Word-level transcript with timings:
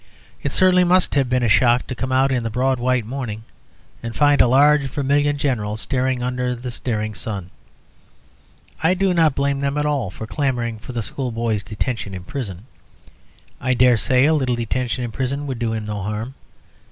It 0.41 0.51
certainly 0.51 0.83
must 0.83 1.13
have 1.13 1.29
been 1.29 1.43
a 1.43 1.47
shock 1.47 1.85
to 1.85 1.93
come 1.93 2.11
out 2.11 2.31
in 2.31 2.41
the 2.41 2.49
broad 2.49 2.79
white 2.79 3.05
morning 3.05 3.43
and 4.01 4.15
find 4.15 4.41
a 4.41 4.47
large 4.47 4.81
vermilion 4.85 5.37
General 5.37 5.77
staring 5.77 6.23
under 6.23 6.55
the 6.55 6.71
staring 6.71 7.13
sun. 7.13 7.51
I 8.81 8.95
do 8.95 9.13
not 9.13 9.35
blame 9.35 9.59
them 9.59 9.77
at 9.77 9.85
all 9.85 10.09
for 10.09 10.25
clamouring 10.25 10.79
for 10.79 10.91
the 10.93 11.03
schoolboy's 11.03 11.61
detention 11.61 12.15
in 12.15 12.23
prison; 12.23 12.65
I 13.59 13.75
dare 13.75 13.95
say 13.95 14.25
a 14.25 14.33
little 14.33 14.55
detention 14.55 15.03
in 15.03 15.11
prison 15.11 15.45
would 15.45 15.59
do 15.59 15.71
him 15.73 15.85
no 15.85 16.01
harm. 16.01 16.33